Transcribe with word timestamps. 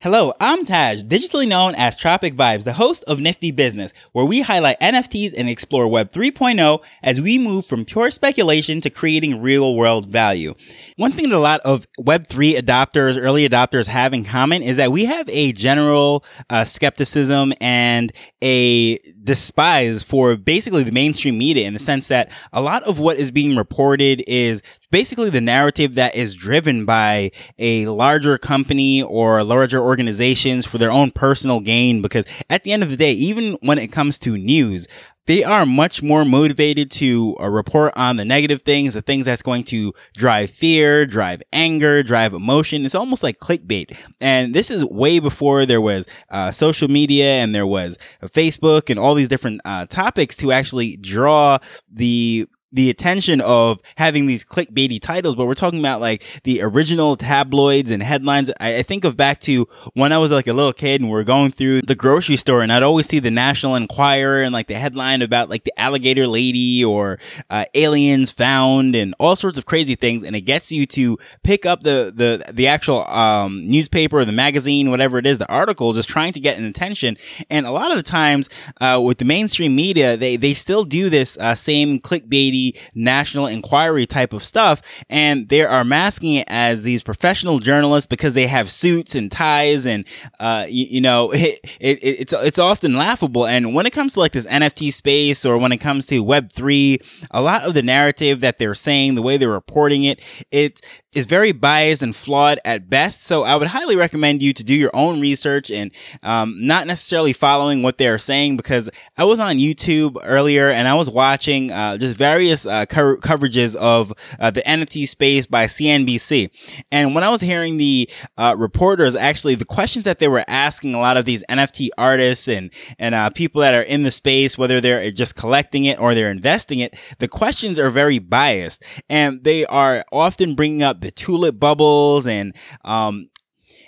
Hello, 0.00 0.32
I'm 0.38 0.64
Taj, 0.64 1.02
digitally 1.02 1.48
known 1.48 1.74
as 1.74 1.96
Tropic 1.96 2.36
Vibes, 2.36 2.62
the 2.62 2.74
host 2.74 3.02
of 3.08 3.18
Nifty 3.18 3.50
Business, 3.50 3.92
where 4.12 4.24
we 4.24 4.42
highlight 4.42 4.78
NFTs 4.78 5.34
and 5.36 5.48
explore 5.48 5.88
Web 5.88 6.12
3.0 6.12 6.80
as 7.02 7.20
we 7.20 7.36
move 7.36 7.66
from 7.66 7.84
pure 7.84 8.12
speculation 8.12 8.80
to 8.82 8.90
creating 8.90 9.42
real 9.42 9.74
world 9.74 10.08
value. 10.08 10.54
One 10.94 11.10
thing 11.10 11.30
that 11.30 11.34
a 11.34 11.40
lot 11.40 11.60
of 11.62 11.88
Web 11.98 12.28
3 12.28 12.54
adopters, 12.54 13.20
early 13.20 13.48
adopters 13.48 13.88
have 13.88 14.14
in 14.14 14.24
common 14.24 14.62
is 14.62 14.76
that 14.76 14.92
we 14.92 15.06
have 15.06 15.28
a 15.30 15.50
general 15.50 16.24
uh, 16.48 16.64
skepticism 16.64 17.52
and 17.60 18.12
a 18.40 18.98
despise 19.24 20.04
for 20.04 20.36
basically 20.36 20.84
the 20.84 20.92
mainstream 20.92 21.36
media 21.36 21.66
in 21.66 21.74
the 21.74 21.80
sense 21.80 22.06
that 22.06 22.30
a 22.52 22.62
lot 22.62 22.84
of 22.84 23.00
what 23.00 23.16
is 23.16 23.32
being 23.32 23.56
reported 23.56 24.22
is 24.28 24.62
basically 24.90 25.30
the 25.30 25.40
narrative 25.40 25.94
that 25.94 26.14
is 26.14 26.34
driven 26.34 26.84
by 26.84 27.30
a 27.58 27.86
larger 27.86 28.38
company 28.38 29.02
or 29.02 29.42
larger 29.42 29.80
organizations 29.80 30.66
for 30.66 30.78
their 30.78 30.90
own 30.90 31.10
personal 31.10 31.60
gain. 31.60 32.02
Because 32.02 32.24
at 32.48 32.64
the 32.64 32.72
end 32.72 32.82
of 32.82 32.90
the 32.90 32.96
day, 32.96 33.12
even 33.12 33.58
when 33.62 33.78
it 33.78 33.88
comes 33.88 34.18
to 34.20 34.36
news, 34.36 34.86
they 35.28 35.44
are 35.44 35.66
much 35.66 36.02
more 36.02 36.24
motivated 36.24 36.90
to 36.90 37.36
uh, 37.38 37.50
report 37.50 37.92
on 37.96 38.16
the 38.16 38.24
negative 38.24 38.62
things, 38.62 38.94
the 38.94 39.02
things 39.02 39.26
that's 39.26 39.42
going 39.42 39.62
to 39.62 39.92
drive 40.14 40.48
fear, 40.48 41.04
drive 41.04 41.42
anger, 41.52 42.02
drive 42.02 42.32
emotion. 42.32 42.86
It's 42.86 42.94
almost 42.94 43.22
like 43.22 43.38
clickbait. 43.38 43.94
And 44.22 44.54
this 44.54 44.70
is 44.70 44.82
way 44.86 45.18
before 45.18 45.66
there 45.66 45.82
was 45.82 46.06
uh, 46.30 46.50
social 46.50 46.88
media 46.88 47.26
and 47.26 47.54
there 47.54 47.66
was 47.66 47.98
Facebook 48.22 48.88
and 48.88 48.98
all 48.98 49.14
these 49.14 49.28
different 49.28 49.60
uh, 49.66 49.84
topics 49.84 50.34
to 50.36 50.50
actually 50.50 50.96
draw 50.96 51.58
the 51.92 52.48
the 52.70 52.90
attention 52.90 53.40
of 53.40 53.80
having 53.96 54.26
these 54.26 54.44
clickbaity 54.44 55.00
titles, 55.00 55.34
but 55.34 55.46
we're 55.46 55.54
talking 55.54 55.80
about 55.80 56.00
like 56.00 56.22
the 56.44 56.60
original 56.60 57.16
tabloids 57.16 57.90
and 57.90 58.02
headlines. 58.02 58.50
I, 58.60 58.76
I, 58.76 58.82
think 58.82 59.04
of 59.04 59.16
back 59.16 59.40
to 59.40 59.66
when 59.94 60.12
I 60.12 60.18
was 60.18 60.30
like 60.30 60.46
a 60.46 60.52
little 60.52 60.74
kid 60.74 61.00
and 61.00 61.10
we 61.10 61.18
are 61.18 61.24
going 61.24 61.50
through 61.50 61.82
the 61.82 61.94
grocery 61.94 62.36
store 62.36 62.60
and 62.60 62.70
I'd 62.70 62.82
always 62.82 63.06
see 63.06 63.20
the 63.20 63.30
National 63.30 63.74
Enquirer 63.74 64.42
and 64.42 64.52
like 64.52 64.66
the 64.66 64.74
headline 64.74 65.22
about 65.22 65.48
like 65.48 65.64
the 65.64 65.78
alligator 65.80 66.26
lady 66.26 66.84
or 66.84 67.18
uh, 67.48 67.64
aliens 67.74 68.30
found 68.30 68.94
and 68.94 69.14
all 69.18 69.34
sorts 69.34 69.56
of 69.56 69.64
crazy 69.64 69.94
things. 69.94 70.22
And 70.22 70.36
it 70.36 70.42
gets 70.42 70.70
you 70.70 70.86
to 70.88 71.18
pick 71.42 71.64
up 71.64 71.84
the, 71.84 72.12
the, 72.14 72.52
the 72.52 72.66
actual, 72.66 73.08
um, 73.08 73.66
newspaper 73.66 74.18
or 74.18 74.24
the 74.26 74.32
magazine, 74.32 74.90
whatever 74.90 75.16
it 75.16 75.26
is, 75.26 75.38
the 75.38 75.50
article 75.50 75.94
just 75.94 76.08
trying 76.08 76.34
to 76.34 76.40
get 76.40 76.58
an 76.58 76.64
attention. 76.64 77.16
And 77.48 77.66
a 77.66 77.70
lot 77.70 77.90
of 77.90 77.96
the 77.96 78.02
times, 78.02 78.50
uh, 78.80 79.00
with 79.02 79.18
the 79.18 79.24
mainstream 79.24 79.74
media, 79.74 80.18
they, 80.18 80.36
they 80.36 80.52
still 80.52 80.84
do 80.84 81.08
this, 81.08 81.38
uh, 81.38 81.54
same 81.54 81.98
clickbaity 81.98 82.57
National 82.94 83.46
Enquirer 83.46 84.06
type 84.06 84.32
of 84.32 84.44
stuff. 84.44 84.82
And 85.08 85.48
they 85.48 85.62
are 85.62 85.84
masking 85.84 86.34
it 86.34 86.46
as 86.48 86.82
these 86.82 87.02
professional 87.02 87.58
journalists 87.58 88.06
because 88.06 88.34
they 88.34 88.46
have 88.46 88.70
suits 88.70 89.14
and 89.14 89.30
ties 89.30 89.86
and, 89.86 90.04
uh, 90.38 90.66
you, 90.68 90.86
you 90.90 91.00
know, 91.00 91.30
it, 91.32 91.60
it, 91.80 91.98
it's, 92.02 92.32
it's 92.32 92.58
often 92.58 92.94
laughable. 92.94 93.46
And 93.46 93.74
when 93.74 93.86
it 93.86 93.92
comes 93.92 94.14
to 94.14 94.20
like 94.20 94.32
this 94.32 94.46
NFT 94.46 94.92
space 94.92 95.44
or 95.44 95.58
when 95.58 95.72
it 95.72 95.78
comes 95.78 96.06
to 96.06 96.24
Web3, 96.24 97.02
a 97.30 97.42
lot 97.42 97.62
of 97.62 97.74
the 97.74 97.82
narrative 97.82 98.40
that 98.40 98.58
they're 98.58 98.74
saying, 98.74 99.14
the 99.14 99.22
way 99.22 99.36
they're 99.36 99.48
reporting 99.48 100.04
it, 100.04 100.20
it 100.50 100.80
is 101.14 101.24
very 101.24 101.52
biased 101.52 102.02
and 102.02 102.14
flawed 102.14 102.60
at 102.66 102.90
best. 102.90 103.22
So 103.24 103.42
I 103.42 103.56
would 103.56 103.68
highly 103.68 103.96
recommend 103.96 104.42
you 104.42 104.52
to 104.52 104.62
do 104.62 104.74
your 104.74 104.90
own 104.92 105.20
research 105.20 105.70
and 105.70 105.90
um, 106.22 106.66
not 106.66 106.86
necessarily 106.86 107.32
following 107.32 107.82
what 107.82 107.96
they're 107.96 108.18
saying 108.18 108.58
because 108.58 108.90
I 109.16 109.24
was 109.24 109.40
on 109.40 109.56
YouTube 109.56 110.18
earlier 110.22 110.68
and 110.70 110.86
I 110.86 110.94
was 110.94 111.08
watching 111.08 111.72
uh, 111.72 111.96
just 111.96 112.16
various 112.16 112.66
uh, 112.66 112.84
co- 112.84 113.16
coverages 113.16 113.74
of 113.74 114.12
uh, 114.38 114.50
the 114.50 114.60
NFT 114.62 115.08
space 115.08 115.46
by 115.46 115.64
CNBC. 115.64 116.50
And 116.92 117.14
when 117.14 117.24
I 117.24 117.30
was 117.30 117.40
hearing 117.40 117.78
the 117.78 118.10
uh, 118.36 118.54
reporters, 118.58 119.14
actually 119.14 119.54
the 119.54 119.64
questions 119.64 120.04
that 120.04 120.18
they 120.18 120.28
were 120.28 120.44
asking 120.46 120.94
a 120.94 121.00
lot 121.00 121.16
of 121.16 121.24
these 121.24 121.42
NFT 121.48 121.88
artists 121.96 122.48
and 122.48 122.70
and 122.98 123.14
uh, 123.14 123.30
people 123.30 123.62
that 123.62 123.74
are 123.74 123.82
in 123.82 124.02
the 124.02 124.10
space, 124.10 124.58
whether 124.58 124.80
they're 124.80 125.10
just 125.10 125.36
collecting 125.36 125.86
it 125.86 125.98
or 125.98 126.14
they're 126.14 126.30
investing 126.30 126.80
it, 126.80 126.94
the 127.18 127.28
questions 127.28 127.78
are 127.78 127.90
very 127.90 128.18
biased 128.18 128.84
and 129.08 129.42
they 129.44 129.64
are 129.66 130.04
often 130.12 130.54
bringing 130.54 130.82
up 130.82 130.97
the 131.00 131.10
tulip 131.10 131.58
bubbles 131.58 132.26
and 132.26 132.54
um, 132.84 133.28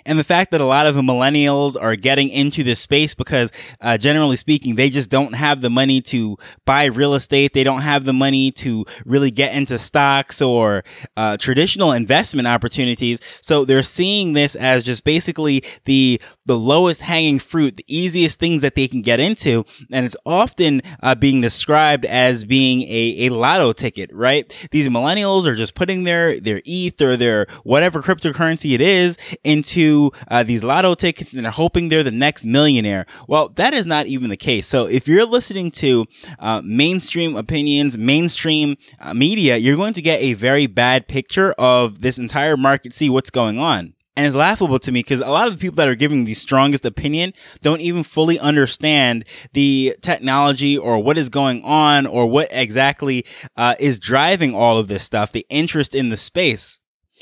and 0.05 0.17
the 0.17 0.23
fact 0.23 0.51
that 0.51 0.61
a 0.61 0.65
lot 0.65 0.87
of 0.87 0.95
the 0.95 1.01
millennials 1.01 1.75
are 1.79 1.95
getting 1.95 2.29
into 2.29 2.63
this 2.63 2.79
space 2.79 3.13
because, 3.13 3.51
uh, 3.81 3.97
generally 3.97 4.35
speaking, 4.35 4.75
they 4.75 4.89
just 4.89 5.09
don't 5.09 5.33
have 5.33 5.61
the 5.61 5.69
money 5.69 6.01
to 6.01 6.37
buy 6.65 6.85
real 6.85 7.13
estate. 7.13 7.53
They 7.53 7.63
don't 7.63 7.81
have 7.81 8.05
the 8.05 8.13
money 8.13 8.51
to 8.53 8.85
really 9.05 9.31
get 9.31 9.53
into 9.53 9.77
stocks 9.77 10.41
or 10.41 10.83
uh, 11.17 11.37
traditional 11.37 11.91
investment 11.91 12.47
opportunities. 12.47 13.19
So 13.41 13.65
they're 13.65 13.83
seeing 13.83 14.33
this 14.33 14.55
as 14.55 14.83
just 14.83 15.03
basically 15.03 15.63
the 15.85 16.21
the 16.45 16.57
lowest 16.57 17.01
hanging 17.01 17.39
fruit, 17.39 17.77
the 17.77 17.85
easiest 17.87 18.39
things 18.39 18.61
that 18.61 18.75
they 18.75 18.87
can 18.87 19.01
get 19.01 19.19
into, 19.19 19.63
and 19.91 20.05
it's 20.05 20.17
often 20.25 20.81
uh, 21.01 21.15
being 21.15 21.39
described 21.39 22.05
as 22.05 22.43
being 22.43 22.81
a, 22.83 23.27
a 23.27 23.29
lotto 23.29 23.73
ticket. 23.73 24.09
Right? 24.13 24.53
These 24.71 24.87
millennials 24.87 25.45
are 25.45 25.55
just 25.55 25.75
putting 25.75 26.03
their 26.03 26.39
their 26.39 26.61
ETH 26.65 27.01
or 27.01 27.15
their 27.17 27.47
whatever 27.63 28.01
cryptocurrency 28.01 28.73
it 28.73 28.81
is 28.81 29.17
into 29.43 29.90
uh, 30.27 30.43
these 30.43 30.63
lotto 30.63 30.95
tickets 30.95 31.33
and 31.33 31.43
they're 31.43 31.51
hoping 31.51 31.89
they're 31.89 32.03
the 32.03 32.11
next 32.11 32.45
millionaire. 32.45 33.05
Well, 33.27 33.49
that 33.49 33.73
is 33.73 33.85
not 33.85 34.07
even 34.07 34.29
the 34.29 34.37
case. 34.37 34.67
So 34.67 34.85
if 34.85 35.07
you're 35.07 35.25
listening 35.25 35.71
to 35.71 36.05
uh, 36.39 36.61
mainstream 36.63 37.35
opinions, 37.35 37.97
mainstream 37.97 38.77
uh, 38.99 39.13
media, 39.13 39.57
you're 39.57 39.75
going 39.75 39.93
to 39.93 40.01
get 40.01 40.21
a 40.21 40.33
very 40.33 40.67
bad 40.67 41.07
picture 41.07 41.53
of 41.53 42.01
this 42.01 42.17
entire 42.17 42.57
market, 42.57 42.93
see 42.93 43.09
what's 43.09 43.29
going 43.29 43.59
on. 43.59 43.93
And 44.17 44.27
it's 44.27 44.35
laughable 44.35 44.77
to 44.79 44.91
me 44.91 44.99
because 44.99 45.21
a 45.21 45.29
lot 45.29 45.47
of 45.47 45.53
the 45.53 45.59
people 45.59 45.77
that 45.77 45.87
are 45.87 45.95
giving 45.95 46.25
the 46.25 46.33
strongest 46.33 46.85
opinion 46.85 47.31
don't 47.61 47.79
even 47.79 48.03
fully 48.03 48.37
understand 48.37 49.23
the 49.53 49.95
technology 50.01 50.77
or 50.77 51.01
what 51.01 51.17
is 51.17 51.29
going 51.29 51.63
on 51.63 52.05
or 52.05 52.27
what 52.27 52.49
exactly 52.51 53.25
uh, 53.55 53.75
is 53.79 53.99
driving 53.99 54.53
all 54.53 54.77
of 54.77 54.89
this 54.89 55.03
stuff, 55.03 55.31
the 55.31 55.45
interest 55.49 55.95
in 55.95 56.09
the 56.09 56.17
space. 56.17 56.80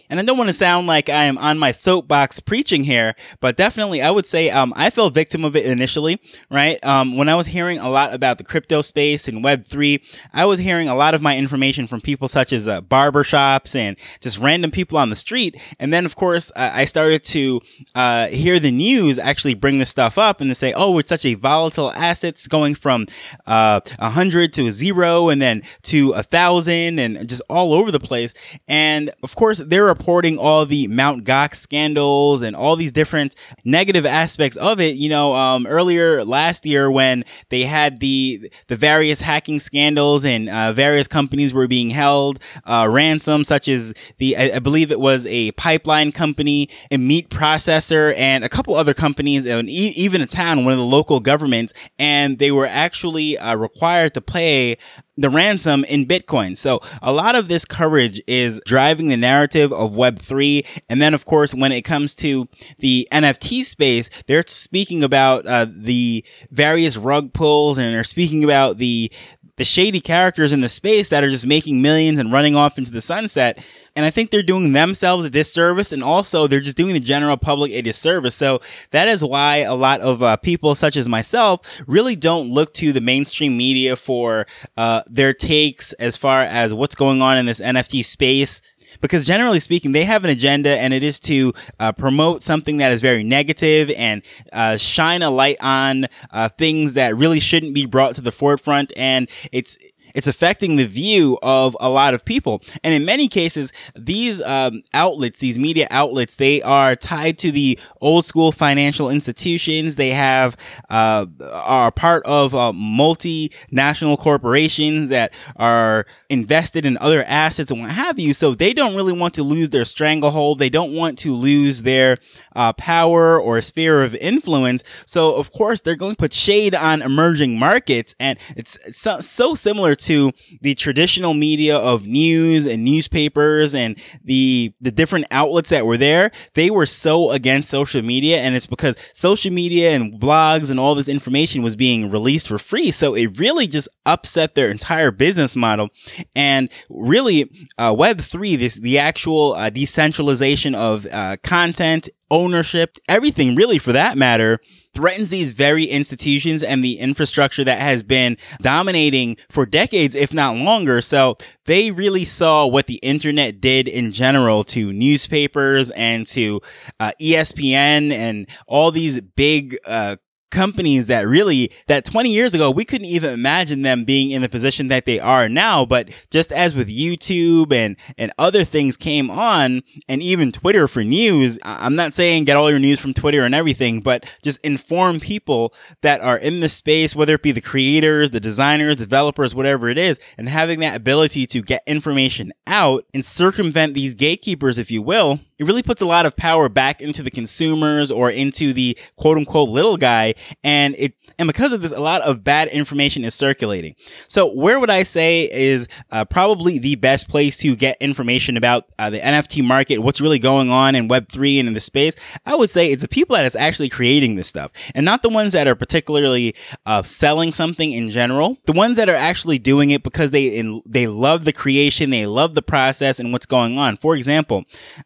And 0.10 0.20
I 0.20 0.24
don't 0.24 0.38
want 0.38 0.50
to 0.50 0.54
sound 0.54 0.88
like 0.88 1.08
I 1.08 1.26
am 1.26 1.38
on 1.38 1.60
my 1.60 1.72
soapbox 1.72 2.40
preaching 2.40 2.84
here, 2.84 3.16
but 3.40 3.58
definitely 3.58 4.02
I 4.02 4.10
would 4.10 4.26
say 4.26 4.50
um, 4.50 4.74
I 4.76 4.90
fell 4.90 5.10
victim 5.10 5.46
of 5.46 5.56
it 5.56 5.66
initially, 5.66 6.20
right? 6.50 6.84
Um, 6.84 7.16
when 7.16 7.30
I 7.30 7.36
was 7.36 7.48
hearing 7.48 7.78
a 7.78 7.90
lot 7.90 8.14
about 8.14 8.40
the 8.40 8.44
crypto 8.44 8.82
space 8.82 9.28
and 9.28 9.44
Web3, 9.44 10.02
I 10.34 10.46
was 10.46 10.60
hearing 10.60 10.90
a 10.90 10.96
lot 10.96 11.14
of 11.14 11.22
my 11.22 11.38
information 11.38 11.86
from 11.86 12.02
people 12.02 12.28
such 12.28 12.52
as 12.52 12.68
uh, 12.68 12.82
barbershops 12.82 13.76
and 13.76 13.98
just 14.20 14.40
random 14.40 14.72
people 14.72 14.98
on 14.98 15.12
the 15.12 15.16
street. 15.16 15.60
And 15.80 15.94
then, 15.94 16.06
of 16.06 16.16
course, 16.16 16.52
I 16.56 16.86
started 16.86 17.24
to 17.26 17.62
uh, 17.94 18.28
hear 18.28 18.60
the 18.60 18.72
news 18.72 19.20
actually 19.20 19.54
bring 19.54 19.78
this 19.78 19.90
stuff 19.90 20.18
up 20.18 20.42
and 20.42 20.50
to 20.50 20.56
say, 20.56 20.74
oh, 20.76 20.98
it's 20.98 21.10
such 21.10 21.26
a 21.26 21.36
volatile 21.36 21.92
asset. 21.92 22.30
It's 22.30 22.48
going 22.48 22.76
from 22.76 23.08
uh, 23.46 23.82
a 24.00 24.06
uh, 24.06 24.10
hundred 24.10 24.54
to 24.54 24.66
a 24.66 24.72
zero 24.72 25.30
and 25.30 25.42
then 25.42 25.62
to 25.84 26.12
a 26.12 26.24
thousand 26.24 27.00
and 27.00 27.28
just 27.30 27.42
all 27.50 27.74
over 27.74 27.92
the 27.92 28.00
place. 28.00 28.34
And 28.68 29.12
of 29.22 29.36
course, 29.36 29.60
there 29.60 29.88
are 29.88 29.96
reporting 30.00 30.38
all 30.38 30.66
the 30.66 30.88
Mount 30.88 31.26
Gox 31.26 31.56
scandals 31.56 32.42
and 32.42 32.56
all 32.56 32.78
these 32.78 32.94
different 32.94 33.36
negative 33.66 34.06
aspects 34.06 34.56
of 34.56 34.80
it. 34.80 34.96
You 34.96 35.10
know, 35.10 35.34
um, 35.34 35.68
earlier 35.68 36.24
last 36.24 36.66
year 36.66 36.90
when 36.90 37.26
they 37.50 37.64
had 37.64 38.00
the 38.00 38.50
the 38.68 38.78
various 38.78 39.20
hacking 39.20 39.60
scandals 39.60 40.24
and 40.24 40.48
uh, 40.48 40.72
various 40.72 41.08
companies 41.08 41.54
were 41.54 41.68
being 41.68 41.90
held 41.90 42.40
uh, 42.64 42.88
ransom, 42.90 43.44
such 43.44 43.68
as 43.68 43.94
the 44.20 44.38
I, 44.38 44.56
I, 44.56 44.60
believe 44.60 44.90
it 44.90 45.02
was 45.02 45.26
a 45.26 45.52
pipeline 45.52 46.14
company, 46.14 46.70
a 46.92 46.98
meat 46.98 47.30
processor, 47.30 48.18
and 48.18 48.46
a 48.46 48.50
couple 48.50 48.76
other 48.76 48.94
companies, 48.94 49.46
and 49.46 49.70
e- 49.70 49.94
even 49.98 50.22
a 50.22 50.28
town, 50.28 50.64
one 50.64 50.74
of 50.74 50.80
the 50.80 50.86
local 50.86 51.20
governments, 51.20 51.74
and 51.98 52.40
they 52.40 52.52
were 52.52 52.68
actually 52.68 53.38
uh, 53.38 53.56
required 53.56 54.14
to 54.14 54.22
pay 54.22 54.78
the 55.20 55.30
ransom 55.30 55.84
in 55.86 56.06
Bitcoin. 56.06 56.56
So 56.56 56.80
a 57.02 57.12
lot 57.12 57.36
of 57.36 57.48
this 57.48 57.66
coverage 57.66 58.22
is 58.26 58.62
driving 58.66 59.10
the 59.10 59.18
narrative 59.18 59.74
of 59.74 59.92
Web3. 59.92 60.66
And 60.88 61.02
then, 61.02 61.14
of 61.14 61.26
course, 61.26 61.54
when 61.54 61.72
it 61.72 61.82
comes 61.82 62.16
to 62.16 62.48
the 62.80 63.08
NFT 63.12 63.64
space, 63.64 64.10
they're 64.28 64.46
speaking 64.48 65.04
about 65.04 65.46
uh, 65.46 65.68
the 65.70 66.24
various 66.52 66.96
rug 66.96 67.34
pulls 67.34 67.78
and 67.78 67.94
they're 67.94 68.04
speaking 68.04 68.44
about 68.44 68.78
the 68.78 69.12
the 69.60 69.66
shady 69.66 70.00
characters 70.00 70.54
in 70.54 70.62
the 70.62 70.70
space 70.70 71.10
that 71.10 71.22
are 71.22 71.30
just 71.30 71.46
making 71.46 71.82
millions 71.82 72.18
and 72.18 72.32
running 72.32 72.56
off 72.56 72.78
into 72.78 72.92
the 72.92 73.02
sunset. 73.02 73.62
And 73.94 74.06
I 74.06 74.10
think 74.10 74.32
they're 74.32 74.42
doing 74.42 74.72
themselves 74.72 75.26
a 75.26 75.30
disservice 75.30 75.92
and 75.92 76.02
also 76.02 76.48
they're 76.48 76.62
just 76.62 76.78
doing 76.78 76.94
the 76.94 77.00
general 77.02 77.36
public 77.36 77.74
a 77.74 77.82
disservice. 77.82 78.36
So 78.36 78.62
that 78.92 79.10
is 79.10 79.22
why 79.22 79.58
a 79.58 79.76
lot 79.76 80.00
of 80.00 80.24
uh, 80.24 80.38
people 80.38 80.76
such 80.76 80.96
as 80.96 81.10
myself 81.10 81.60
really 81.88 82.16
don't 82.16 82.50
look 82.50 82.74
to 82.76 82.94
the 82.94 83.02
mainstream 83.02 83.58
media 83.58 83.98
for 83.98 84.48
uh, 84.78 85.04
their 85.08 85.34
takes 85.34 85.92
as 85.94 86.16
far 86.16 86.44
as 86.44 86.74
what's 86.74 86.96
going 86.96 87.22
on 87.22 87.38
in 87.38 87.46
this 87.46 87.60
NFT 87.60 88.06
space 88.06 88.62
because 89.02 89.26
generally 89.26 89.60
speaking, 89.60 89.92
they 89.92 90.06
have 90.06 90.24
an 90.24 90.30
agenda 90.30 90.78
and 90.80 90.94
it 90.94 91.04
is 91.04 91.20
to 91.22 91.54
uh, 91.80 91.92
promote 91.92 92.44
something 92.44 92.78
that 92.78 92.92
is 92.92 93.02
very 93.02 93.24
negative 93.24 93.90
and 93.92 94.22
uh, 94.52 94.78
shine 94.78 95.22
a 95.22 95.30
light 95.30 95.58
on 95.62 96.08
uh, 96.32 96.50
things 96.50 96.94
that 96.96 97.16
really 97.16 97.40
shouldn't 97.40 97.74
be 97.74 97.86
brought 97.86 98.16
to 98.16 98.22
the 98.22 98.32
forefront. 98.32 98.92
And 98.96 99.30
it's 99.52 99.78
it's 100.14 100.28
affecting 100.28 100.76
the 100.76 100.86
view 100.86 101.38
of 101.42 101.76
a 101.80 101.90
lot 101.90 102.14
of 102.14 102.26
people. 102.26 102.62
And 102.84 102.94
in 102.94 103.06
many 103.06 103.28
cases, 103.28 103.72
these 103.96 104.42
um, 104.42 104.84
outlets, 104.94 105.40
these 105.40 105.60
media 105.60 105.88
outlets, 105.92 106.36
they 106.36 106.62
are 106.62 106.96
tied 106.96 107.38
to 107.40 107.52
the 107.52 107.80
old 108.02 108.26
school 108.26 108.52
financial 108.52 109.10
institutions. 109.10 109.96
They 109.96 110.12
have 110.12 110.58
uh, 110.90 111.26
are 111.52 111.92
part 111.92 112.26
of 112.26 112.56
uh, 112.56 112.72
multinational 112.74 114.18
corporations 114.18 115.10
that 115.10 115.34
are 115.56 116.06
invested 116.30 116.86
in 116.86 116.98
other 116.98 117.24
assets 117.24 117.72
and 117.72 117.82
what 117.82 117.92
have 117.92 118.20
you. 118.20 118.34
So 118.34 118.56
they 118.56 118.74
don't 118.74 118.96
really 118.96 119.14
want 119.14 119.34
to 119.36 119.44
lose 119.44 119.70
their 119.70 119.86
stranglehold. 119.86 120.60
They 120.60 120.70
don't 120.70 120.94
want 120.94 121.18
to 121.20 121.34
lose 121.34 121.84
their 121.84 122.18
uh, 122.56 122.74
power 122.74 123.40
or 123.40 123.62
sphere 123.62 124.04
of 124.04 124.16
influence. 124.16 124.84
So 125.06 125.36
of 125.36 125.52
course 125.52 125.82
they're 125.82 125.96
going 125.96 126.16
to 126.16 126.20
put 126.20 126.34
shade 126.34 126.76
on 126.76 127.02
emerging 127.02 127.58
markets, 127.58 128.16
and 128.20 128.38
it's, 128.56 128.78
so, 128.92 129.20
so 129.20 129.56
similar 129.56 129.96
to 130.00 130.32
the 130.62 130.76
traditional 130.76 131.34
media 131.34 131.78
of 131.78 132.06
news 132.06 132.66
and 132.66 132.84
newspapers 132.84 133.76
and 133.76 133.98
the 134.24 134.74
the 134.82 134.92
different 134.92 135.26
outlets 135.32 135.70
that 135.70 135.86
were 135.86 135.98
there. 135.98 136.32
They 136.54 136.70
were 136.70 136.86
so 136.86 137.32
against 137.32 137.70
social 137.70 138.02
media, 138.02 138.38
and 138.40 138.56
it's 138.56 138.68
because 138.68 138.96
social 139.14 139.52
media 139.52 139.92
and 139.92 140.20
blogs 140.20 140.70
and 140.70 140.80
all 140.80 140.96
this 140.96 141.10
information 141.10 141.62
was 141.62 141.76
being 141.76 142.10
released 142.10 142.48
for 142.48 142.58
free. 142.58 142.92
So 142.92 143.16
it 143.16 143.40
really 143.40 143.68
just 143.68 143.90
upset 144.06 144.56
their 144.56 144.70
entire 144.70 145.12
business 145.12 145.56
model. 145.56 145.90
And 146.36 146.70
really, 146.90 147.52
uh, 147.78 147.96
Web 147.98 148.22
three, 148.22 148.56
this 148.56 148.76
the 148.76 148.98
actual 148.98 149.54
uh, 149.54 149.70
decentralization 149.70 150.76
of 150.76 151.06
uh, 151.12 151.38
content 151.44 152.10
ownership, 152.32 152.96
everything 153.08 153.56
really 153.56 153.78
for 153.78 153.92
that 153.92 154.18
matter, 154.18 154.60
threatens 154.94 155.30
these 155.30 155.54
very 155.54 155.86
institutions 155.86 156.64
and 156.64 156.84
the 156.84 156.98
infrastructure 157.00 157.64
that 157.64 157.82
has 157.82 158.04
been 158.04 158.38
dominating 158.62 159.38
for 159.52 159.66
decades, 159.66 160.16
if 160.16 160.34
not 160.34 160.56
longer. 160.56 161.02
So 161.02 161.38
they 161.66 161.92
really 161.92 162.26
saw 162.26 162.66
what 162.66 162.88
the 162.88 162.96
internet 162.96 163.62
did 163.62 163.88
in 163.88 164.12
general 164.12 164.64
to 164.66 164.92
newspapers 164.92 165.90
and 165.92 166.26
to 166.28 166.62
uh, 167.00 167.12
ESPN 167.22 168.12
and 168.12 168.48
all 168.68 168.92
these 168.92 169.22
big 169.22 169.78
uh, 169.86 170.18
companies 170.50 171.08
that 171.08 171.28
really 171.28 171.72
that 171.88 172.06
20 172.06 172.32
years 172.32 172.54
ago 172.54 172.72
we 172.72 172.86
couldn't 172.86 173.08
even 173.08 173.32
imagine 173.32 173.82
them 173.82 174.04
being 174.04 174.32
in 174.32 174.42
the 174.42 174.50
position 174.50 174.88
that 174.88 175.06
they 175.06 175.20
are 175.20 175.48
now. 175.50 175.86
But 175.86 176.10
just 176.30 176.52
as 176.52 176.76
with 176.76 176.88
YouTube 176.88 177.74
and 177.74 177.96
and 178.18 178.32
other 178.38 178.64
things 178.64 178.98
came 178.98 179.30
on 179.30 179.84
and 180.08 180.22
even 180.22 180.52
Twitter 180.52 180.88
for 180.88 181.04
news 181.04 181.60
I'm 181.64 181.96
not 181.96 182.14
saying 182.14 182.46
get 182.46 182.58
all 182.58 182.70
your 182.70 182.80
news 182.80 183.00
from 183.00 183.14
Twitter 183.14 183.44
and 183.44 183.56
everything 183.56 184.02
but 184.02 184.26
just 184.44 184.60
inform 184.62 185.20
people 185.20 185.74
that 186.02 186.22
are 186.22 186.38
in 186.38 186.60
the 186.60 186.70
space 186.70 187.16
whether 187.16 187.36
it 187.36 187.44
be 187.44 187.52
the 187.52 187.62
creators 187.62 188.32
the 188.32 188.40
designers 188.40 188.98
developers 188.98 189.56
whatever 189.56 189.90
it 189.90 189.98
is 189.98 190.20
and 190.38 190.50
having 190.50 190.80
that 190.80 190.96
ability 190.96 191.46
to 191.48 191.62
get 191.62 191.84
information 191.86 192.52
out 192.68 193.06
and 193.14 193.26
circumvent 193.26 193.94
these 193.94 194.14
gatekeepers 194.14 194.78
if 194.78 194.92
you 194.92 195.02
will 195.02 195.40
it 195.60 195.66
really 195.66 195.84
puts 195.84 196.02
a 196.02 196.06
lot 196.06 196.26
of 196.26 196.36
power 196.38 196.70
back 196.70 197.02
into 197.02 197.22
the 197.22 197.30
consumers 197.30 198.10
or 198.10 198.32
into 198.32 198.74
the 198.74 198.98
quote 199.18 199.38
unquote 199.38 199.70
little 199.70 199.98
guy. 199.98 200.34
And 200.64 200.96
it, 200.98 201.14
and 201.38 201.48
because 201.48 201.74
of 201.74 201.82
this, 201.82 201.92
a 201.92 202.00
lot 202.00 202.22
of 202.22 202.44
bad 202.44 202.70
information 202.70 203.26
is 203.26 203.36
circulating. 203.36 203.96
So 204.28 204.48
where 204.48 204.80
would 204.80 204.90
I 204.90 205.04
say 205.04 205.50
is 205.52 205.88
uh, 206.12 206.26
probably 206.26 206.80
the 206.80 206.96
best 206.96 207.28
place 207.28 207.58
to 207.58 207.76
get 207.76 207.98
information 208.00 208.56
about 208.56 208.86
uh, 208.98 209.10
the 209.10 209.20
NFT 209.20 209.64
market, 209.64 210.00
what's 210.00 210.22
really 210.22 210.40
going 210.40 210.70
on 210.70 210.96
in 210.96 211.10
Web3 211.10 211.60
and 211.60 211.68
in 211.68 211.74
the 211.74 211.82
space? 211.82 212.16
I 212.46 212.56
would 212.56 212.70
say 212.70 212.92
it's 212.92 213.02
the 213.02 213.10
people 213.10 213.36
that 213.36 213.46
is 213.46 213.56
actually 213.56 213.90
creating 213.90 214.36
this 214.36 214.48
stuff 214.48 214.72
and 214.96 215.06
not 215.06 215.24
the 215.24 215.30
ones 215.30 215.52
that 215.54 215.68
are 215.68 215.76
particularly 215.76 216.56
uh, 216.86 217.04
selling 217.04 217.52
something 217.52 217.92
in 217.92 218.10
general. 218.12 218.58
The 218.66 218.74
ones 218.74 218.96
that 218.96 219.10
are 219.10 219.16
actually 219.16 219.60
doing 219.60 219.92
it 219.92 220.04
because 220.04 220.32
they, 220.32 220.48
in, 220.48 220.82
they 220.86 221.08
love 221.08 221.44
the 221.44 221.54
creation, 221.54 222.12
they 222.12 222.26
love 222.26 222.54
the 222.54 222.62
process 222.62 223.20
and 223.20 223.34
what's 223.34 223.46
going 223.46 223.78
on. 223.78 223.98
For 223.98 224.16
example, 224.16 224.64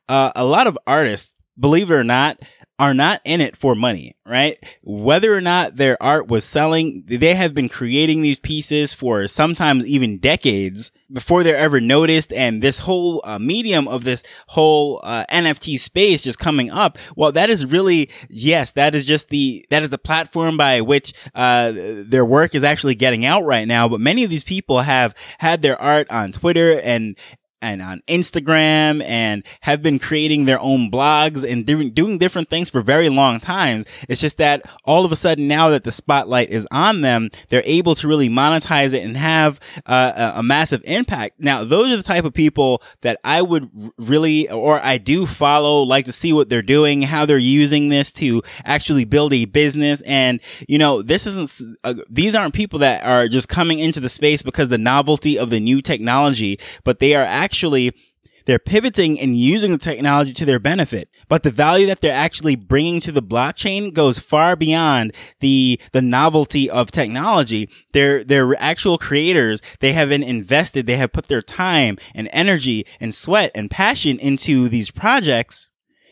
uh, 0.07 0.31
a 0.44 0.45
lot 0.45 0.68
of 0.68 0.78
artists, 0.86 1.36
believe 1.57 1.90
it 1.90 1.95
or 1.95 2.04
not, 2.04 2.40
are 2.80 2.94
not 2.94 3.22
in 3.24 3.40
it 3.40 3.56
for 3.56 3.75
money, 3.75 4.16
right? 4.25 4.57
Whether 4.81 5.34
or 5.34 5.42
not 5.42 5.75
their 5.75 6.01
art 6.01 6.28
was 6.28 6.44
selling, 6.44 7.04
they 7.06 7.36
have 7.36 7.54
been 7.54 7.69
creating 7.69 8.22
these 8.22 8.40
pieces 8.40 8.94
for 8.94 9.28
sometimes 9.28 9.86
even 9.86 10.18
decades 10.18 10.92
before 11.12 11.44
they're 11.44 11.56
ever 11.56 11.80
noticed. 11.80 12.34
And 12.34 12.62
this 12.62 12.80
whole 12.80 13.22
uh, 13.24 13.38
medium 13.38 13.88
of 13.88 14.04
this 14.04 14.24
whole 14.48 15.00
uh, 15.04 15.25
NFT 15.31 15.80
space 15.80 16.24
just 16.24 16.40
coming 16.40 16.72
up. 16.72 16.98
Well, 17.16 17.31
that 17.31 17.51
is 17.51 17.66
really, 17.66 18.10
yes, 18.28 18.72
that 18.72 18.95
is 18.95 19.06
just 19.06 19.30
the, 19.30 19.66
that 19.69 19.84
is 19.84 19.92
the 19.92 20.00
platform 20.00 20.57
by 20.57 20.81
which 20.81 21.13
uh, 21.36 21.72
their 21.74 22.25
work 22.25 22.56
is 22.56 22.63
actually 22.63 22.95
getting 22.95 23.24
out 23.24 23.45
right 23.45 23.68
now. 23.68 23.88
But 23.88 24.01
many 24.01 24.24
of 24.24 24.31
these 24.31 24.44
people 24.44 24.81
have 24.81 25.13
had 25.38 25.62
their 25.62 25.80
art 25.80 26.10
on 26.10 26.31
Twitter 26.31 26.80
and, 26.80 27.16
and 27.63 27.81
on 27.81 28.04
Instagram 28.07 29.01
and 29.04 29.44
have 29.62 29.81
been 29.81 29.98
creating 29.98 30.45
their 30.45 30.60
own 30.60 30.92
blogs 30.92 31.50
and 31.50 31.65
doing, 31.65 31.92
doing 31.92 32.18
different 32.18 32.50
things 32.50 32.69
for 32.69 32.81
very 32.81 33.10
long 33.10 33.39
times. 33.39 33.86
It's 34.10 34.21
just 34.21 34.38
that 34.38 34.62
all 34.83 35.06
of 35.06 35.12
a 35.12 35.15
sudden 35.15 35.48
now 35.48 35.69
that 35.69 35.86
the 35.86 35.92
spotlight 35.92 36.50
is 36.50 36.68
on 36.71 37.01
them, 37.01 37.30
they're 37.50 37.63
able 37.65 37.95
to 37.95 38.07
really 38.07 38.30
monetize 38.30 38.94
it 38.94 39.04
and 39.04 39.15
have 39.15 39.60
uh, 39.86 40.33
a 40.36 40.44
massive 40.44 40.81
impact. 40.83 41.39
Now, 41.39 41.63
those 41.63 41.92
are 41.92 41.98
the 41.98 42.04
type 42.04 42.25
of 42.25 42.33
people 42.33 42.83
that 43.01 43.19
I 43.24 43.42
would 43.42 43.69
really, 43.98 44.50
or 44.50 44.80
I 44.81 44.98
do 44.98 45.25
follow, 45.25 45.83
like 45.83 46.06
to 46.06 46.12
see 46.12 46.33
what 46.33 46.50
they're 46.50 46.62
doing, 46.62 47.04
how 47.04 47.25
they're 47.25 47.38
using 47.38 47.88
this 47.89 48.12
to 48.13 48.44
actually 48.66 49.06
build 49.06 49.31
a 49.33 49.45
business. 49.45 50.01
And, 50.06 50.42
you 50.68 50.77
know, 50.77 51.01
this 51.01 51.25
isn't, 51.25 51.77
uh, 51.86 51.95
these 52.09 52.36
aren't 52.36 52.54
people 52.54 52.80
that 52.80 53.06
are 53.06 53.30
just 53.30 53.48
coming 53.48 53.80
into 53.80 54.01
the 54.01 54.09
space 54.09 54.44
because 54.44 54.68
the 54.68 54.77
novelty 54.77 55.39
of 55.39 55.50
the 55.50 55.59
new 55.59 55.81
technology, 55.81 56.59
but 56.83 57.00
they 57.00 57.16
are 57.16 57.24
actually 57.24 57.52
actually 57.53 57.94
they're 58.45 58.57
pivoting 58.57 59.19
and 59.19 59.38
using 59.38 59.71
the 59.71 59.77
technology 59.77 60.33
to 60.33 60.44
their 60.44 60.59
benefit. 60.59 61.07
But 61.29 61.44
the 61.44 61.51
value 61.51 61.85
that 61.85 62.01
they're 62.01 62.11
actually 62.11 62.55
bringing 62.55 63.00
to 63.01 63.11
the 63.11 63.21
blockchain 63.21 63.94
goes 63.94 64.17
far 64.17 64.55
beyond 64.55 65.13
the, 65.39 65.79
the 65.91 66.01
novelty 66.01 66.67
of 66.67 66.91
technology. 66.91 67.69
They're, 67.94 68.23
they're 68.23 68.55
actual 68.59 68.97
creators. 68.97 69.61
They 69.81 69.94
have 69.94 70.09
been 70.09 70.23
invested. 70.23 70.88
They 70.88 70.97
have 70.97 71.13
put 71.13 71.27
their 71.27 71.44
time 71.44 71.97
and 72.15 72.27
energy 72.33 72.85
and 73.00 73.13
sweat 73.13 73.51
and 73.53 73.71
passion 73.71 74.17
into 74.17 74.67
these 74.67 74.89
projects 74.91 75.69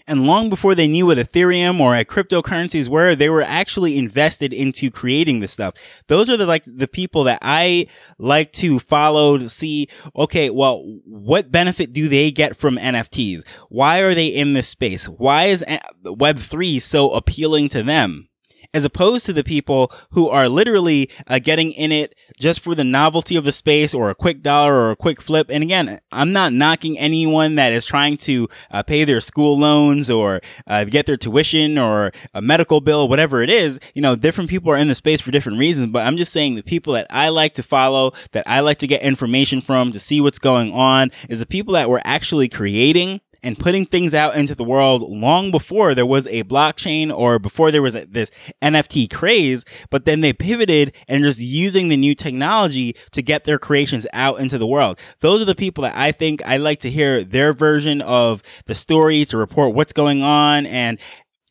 and 0.07 0.25
long 0.25 0.49
before 0.49 0.75
they 0.75 0.87
knew 0.87 1.05
what 1.07 1.17
Ethereum 1.17 1.79
or 1.79 1.93
cryptocurrencies 2.03 2.87
were, 2.87 3.15
they 3.15 3.29
were 3.29 3.41
actually 3.41 3.97
invested 3.97 4.53
into 4.53 4.89
creating 4.89 5.39
this 5.39 5.51
stuff. 5.51 5.75
Those 6.07 6.29
are 6.29 6.37
the 6.37 6.45
like 6.45 6.63
the 6.65 6.87
people 6.87 7.23
that 7.25 7.39
I 7.41 7.87
like 8.17 8.51
to 8.53 8.79
follow 8.79 9.37
to 9.37 9.49
see, 9.49 9.87
okay, 10.15 10.49
well, 10.49 10.83
what 11.05 11.51
benefit 11.51 11.93
do 11.93 12.09
they 12.09 12.31
get 12.31 12.55
from 12.55 12.77
NFTs? 12.77 13.43
Why 13.69 13.99
are 13.99 14.15
they 14.15 14.27
in 14.27 14.53
this 14.53 14.67
space? 14.67 15.07
Why 15.07 15.45
is 15.45 15.63
Web3 16.03 16.81
so 16.81 17.11
appealing 17.11 17.69
to 17.69 17.83
them? 17.83 18.27
As 18.73 18.85
opposed 18.85 19.25
to 19.25 19.33
the 19.33 19.43
people 19.43 19.91
who 20.11 20.29
are 20.29 20.47
literally 20.47 21.09
uh, 21.27 21.39
getting 21.39 21.71
in 21.71 21.91
it 21.91 22.15
just 22.39 22.59
for 22.59 22.73
the 22.73 22.83
novelty 22.83 23.35
of 23.35 23.43
the 23.43 23.51
space 23.51 23.93
or 23.93 24.09
a 24.09 24.15
quick 24.15 24.41
dollar 24.41 24.73
or 24.73 24.91
a 24.91 24.95
quick 24.95 25.21
flip. 25.21 25.47
And 25.49 25.63
again, 25.63 25.99
I'm 26.11 26.31
not 26.31 26.53
knocking 26.53 26.97
anyone 26.97 27.55
that 27.55 27.73
is 27.73 27.85
trying 27.85 28.17
to 28.17 28.47
uh, 28.71 28.83
pay 28.83 29.03
their 29.03 29.21
school 29.21 29.57
loans 29.57 30.09
or 30.09 30.41
uh, 30.67 30.85
get 30.85 31.05
their 31.05 31.17
tuition 31.17 31.77
or 31.77 32.11
a 32.33 32.41
medical 32.41 32.81
bill, 32.81 33.07
whatever 33.07 33.41
it 33.41 33.49
is. 33.49 33.79
You 33.93 34.01
know, 34.01 34.15
different 34.15 34.49
people 34.49 34.71
are 34.71 34.77
in 34.77 34.87
the 34.87 34.95
space 34.95 35.21
for 35.21 35.31
different 35.31 35.59
reasons, 35.59 35.87
but 35.87 36.05
I'm 36.05 36.17
just 36.17 36.33
saying 36.33 36.55
the 36.55 36.63
people 36.63 36.93
that 36.93 37.07
I 37.09 37.29
like 37.29 37.55
to 37.55 37.63
follow, 37.63 38.13
that 38.31 38.47
I 38.47 38.61
like 38.61 38.77
to 38.79 38.87
get 38.87 39.01
information 39.01 39.61
from 39.61 39.91
to 39.91 39.99
see 39.99 40.21
what's 40.21 40.39
going 40.39 40.71
on 40.71 41.11
is 41.29 41.39
the 41.39 41.45
people 41.45 41.73
that 41.73 41.89
were 41.89 42.01
actually 42.05 42.49
creating 42.49 43.21
and 43.43 43.57
putting 43.57 43.85
things 43.85 44.13
out 44.13 44.35
into 44.35 44.55
the 44.55 44.63
world 44.63 45.01
long 45.01 45.51
before 45.51 45.95
there 45.95 46.05
was 46.05 46.27
a 46.27 46.43
blockchain 46.43 47.15
or 47.15 47.39
before 47.39 47.71
there 47.71 47.81
was 47.81 47.93
this 47.93 48.31
NFT 48.61 49.13
craze, 49.13 49.65
but 49.89 50.05
then 50.05 50.21
they 50.21 50.33
pivoted 50.33 50.95
and 51.07 51.23
just 51.23 51.39
using 51.39 51.89
the 51.89 51.97
new 51.97 52.15
technology 52.15 52.95
to 53.11 53.21
get 53.21 53.43
their 53.43 53.59
creations 53.59 54.05
out 54.13 54.39
into 54.39 54.57
the 54.57 54.67
world. 54.67 54.99
Those 55.19 55.41
are 55.41 55.45
the 55.45 55.55
people 55.55 55.83
that 55.83 55.95
I 55.95 56.11
think 56.11 56.41
I 56.45 56.57
like 56.57 56.79
to 56.81 56.89
hear 56.89 57.23
their 57.23 57.53
version 57.53 58.01
of 58.01 58.43
the 58.65 58.75
story 58.75 59.25
to 59.25 59.37
report 59.37 59.75
what's 59.75 59.93
going 59.93 60.21
on 60.21 60.65
and 60.65 60.99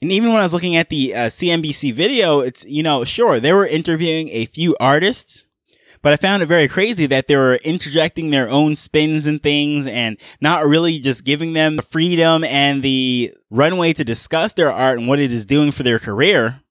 and 0.02 0.10
even 0.10 0.30
when 0.30 0.40
I 0.40 0.44
was 0.44 0.54
looking 0.54 0.76
at 0.76 0.88
the 0.88 1.14
uh, 1.14 1.18
CNBC 1.26 1.92
video, 1.92 2.40
it's, 2.40 2.64
you 2.64 2.82
know, 2.82 3.04
sure, 3.04 3.38
they 3.38 3.52
were 3.52 3.66
interviewing 3.66 4.30
a 4.30 4.46
few 4.46 4.74
artists 4.80 5.46
but 6.02 6.12
I 6.12 6.16
found 6.16 6.42
it 6.42 6.46
very 6.46 6.68
crazy 6.68 7.06
that 7.06 7.26
they 7.26 7.36
were 7.36 7.56
interjecting 7.56 8.30
their 8.30 8.48
own 8.48 8.76
spins 8.76 9.26
and 9.26 9.42
things 9.42 9.86
and 9.86 10.16
not 10.40 10.66
really 10.66 10.98
just 10.98 11.24
giving 11.24 11.52
them 11.52 11.76
the 11.76 11.82
freedom 11.82 12.44
and 12.44 12.82
the 12.82 13.34
runway 13.50 13.92
to 13.92 14.04
discuss 14.04 14.52
their 14.52 14.72
art 14.72 14.98
and 14.98 15.08
what 15.08 15.20
it 15.20 15.30
is 15.30 15.44
doing 15.44 15.72
for 15.72 15.82
their 15.82 15.98
career. 15.98 16.62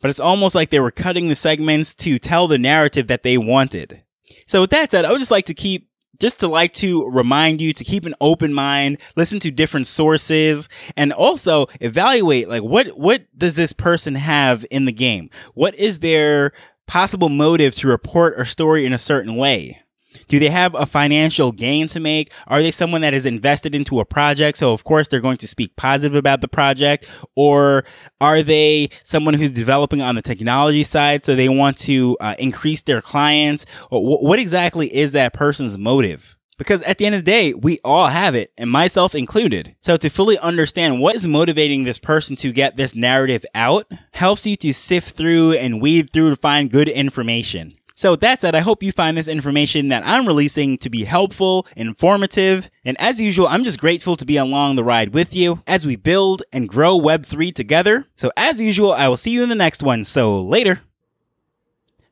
But 0.00 0.10
it's 0.10 0.20
almost 0.20 0.54
like 0.54 0.70
they 0.70 0.80
were 0.80 0.90
cutting 0.90 1.28
the 1.28 1.34
segments 1.34 1.94
to 1.94 2.18
tell 2.18 2.46
the 2.46 2.58
narrative 2.58 3.06
that 3.06 3.22
they 3.22 3.38
wanted. 3.38 4.02
So 4.46 4.60
with 4.60 4.70
that 4.70 4.90
said, 4.90 5.04
I 5.04 5.10
would 5.10 5.18
just 5.18 5.30
like 5.30 5.46
to 5.46 5.54
keep 5.54 5.88
just 6.20 6.40
to 6.40 6.48
like 6.48 6.72
to 6.74 7.08
remind 7.08 7.60
you 7.60 7.72
to 7.72 7.84
keep 7.84 8.04
an 8.04 8.14
open 8.20 8.52
mind, 8.52 8.98
listen 9.16 9.40
to 9.40 9.50
different 9.50 9.86
sources, 9.86 10.68
and 10.96 11.12
also 11.12 11.66
evaluate 11.80 12.48
like 12.48 12.62
what 12.62 12.98
what 12.98 13.26
does 13.36 13.56
this 13.56 13.72
person 13.72 14.14
have 14.14 14.64
in 14.70 14.84
the 14.84 14.92
game? 14.92 15.30
What 15.54 15.74
is 15.74 16.00
their 16.00 16.52
possible 16.86 17.28
motive 17.28 17.74
to 17.76 17.88
report 17.88 18.38
a 18.38 18.46
story 18.46 18.84
in 18.84 18.92
a 18.92 18.98
certain 18.98 19.36
way. 19.36 19.80
Do 20.28 20.38
they 20.38 20.50
have 20.50 20.74
a 20.74 20.86
financial 20.86 21.52
gain 21.52 21.86
to 21.88 22.00
make? 22.00 22.32
Are 22.46 22.62
they 22.62 22.70
someone 22.70 23.00
that 23.00 23.14
is 23.14 23.26
invested 23.26 23.74
into 23.74 24.00
a 24.00 24.04
project? 24.04 24.58
So, 24.58 24.72
of 24.72 24.84
course, 24.84 25.08
they're 25.08 25.20
going 25.20 25.38
to 25.38 25.48
speak 25.48 25.76
positive 25.76 26.14
about 26.14 26.40
the 26.40 26.48
project. 26.48 27.08
Or 27.34 27.84
are 28.20 28.42
they 28.42 28.90
someone 29.02 29.34
who's 29.34 29.50
developing 29.50 30.00
on 30.00 30.14
the 30.14 30.22
technology 30.22 30.82
side? 30.82 31.24
So 31.24 31.34
they 31.34 31.48
want 31.48 31.78
to 31.78 32.16
uh, 32.20 32.34
increase 32.38 32.82
their 32.82 33.02
clients? 33.02 33.66
what 33.90 34.38
exactly 34.38 34.94
is 34.94 35.12
that 35.12 35.32
person's 35.32 35.78
motive? 35.78 36.36
Because 36.58 36.82
at 36.82 36.98
the 36.98 37.06
end 37.06 37.14
of 37.14 37.24
the 37.24 37.30
day, 37.30 37.54
we 37.54 37.78
all 37.84 38.08
have 38.08 38.34
it, 38.34 38.52
and 38.56 38.70
myself 38.70 39.14
included. 39.14 39.74
So 39.80 39.96
to 39.96 40.08
fully 40.08 40.38
understand 40.38 41.00
what 41.00 41.14
is 41.14 41.26
motivating 41.26 41.84
this 41.84 41.98
person 41.98 42.36
to 42.36 42.52
get 42.52 42.76
this 42.76 42.94
narrative 42.94 43.44
out 43.54 43.90
helps 44.12 44.46
you 44.46 44.56
to 44.58 44.72
sift 44.72 45.16
through 45.16 45.52
and 45.52 45.82
weed 45.82 46.12
through 46.12 46.30
to 46.30 46.36
find 46.36 46.70
good 46.70 46.88
information. 46.88 47.72
So 47.96 48.12
with 48.12 48.20
that 48.20 48.40
said, 48.40 48.56
I 48.56 48.60
hope 48.60 48.82
you 48.82 48.90
find 48.90 49.16
this 49.16 49.28
information 49.28 49.88
that 49.88 50.02
I'm 50.04 50.26
releasing 50.26 50.78
to 50.78 50.90
be 50.90 51.04
helpful, 51.04 51.64
informative, 51.76 52.68
and 52.84 53.00
as 53.00 53.20
usual, 53.20 53.46
I'm 53.46 53.62
just 53.62 53.78
grateful 53.78 54.16
to 54.16 54.24
be 54.24 54.36
along 54.36 54.74
the 54.74 54.82
ride 54.82 55.14
with 55.14 55.34
you 55.34 55.62
as 55.66 55.86
we 55.86 55.94
build 55.94 56.42
and 56.52 56.68
grow 56.68 56.98
Web3 56.98 57.54
together. 57.54 58.06
So 58.16 58.32
as 58.36 58.60
usual, 58.60 58.92
I 58.92 59.06
will 59.06 59.16
see 59.16 59.30
you 59.30 59.44
in 59.44 59.48
the 59.48 59.54
next 59.54 59.82
one. 59.82 60.02
So 60.02 60.40
later. 60.42 60.80